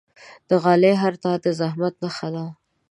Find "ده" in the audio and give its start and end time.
2.35-2.45